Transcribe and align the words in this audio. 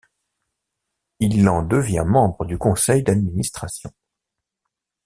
Il 1.19 1.47
en 1.47 1.61
devient 1.61 2.05
membre 2.07 2.45
du 2.45 2.57
conseil 2.57 3.03
d’administration. 3.03 3.91